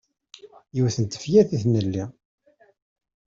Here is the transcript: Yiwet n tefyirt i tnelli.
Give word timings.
Yiwet 0.75 0.97
n 0.99 1.05
tefyirt 1.05 1.51
i 1.55 1.57
tnelli. 1.63 2.03